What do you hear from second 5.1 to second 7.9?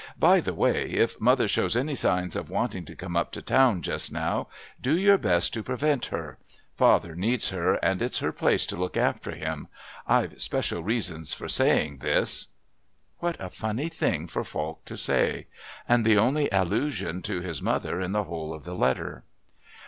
best to prevent her. Father needs her,